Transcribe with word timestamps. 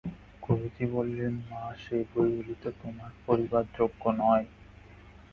গুরুজি 0.43 0.85
বলিলেন, 0.93 1.33
মা, 1.49 1.63
সে 1.83 1.97
বইগুলি 2.11 2.55
তো 2.63 2.69
তোমার 2.81 3.11
পড়িবার 3.25 3.65
যোগ্য 3.77 4.03
নয়। 4.21 4.45